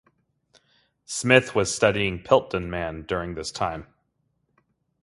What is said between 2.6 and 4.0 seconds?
Man during this time.